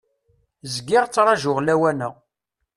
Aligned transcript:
Zgiɣ 0.73 1.03
ttrajuɣ 1.05 1.57
lawan-a. 1.61 2.09